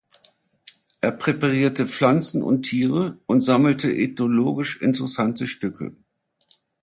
Er 1.01 1.11
präparierte 1.11 1.85
Pflanzen 1.85 2.41
und 2.41 2.63
Tiere 2.63 3.19
und 3.27 3.41
sammelte 3.41 3.93
ethnologisch 3.95 4.81
interessante 4.81 5.45
Stücke. 5.45 5.95